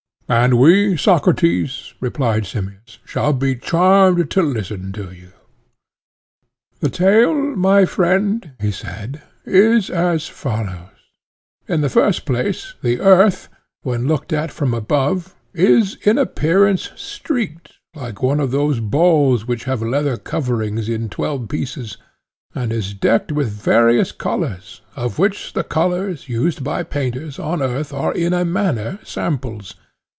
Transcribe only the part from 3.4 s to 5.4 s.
charmed to listen to you.